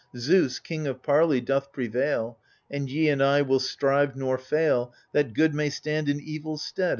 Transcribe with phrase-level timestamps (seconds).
[0.17, 2.39] Zeus, king of parley, doth prevail.
[2.71, 6.89] And ye and I will strive nor fail, That good may stand in evil's stead.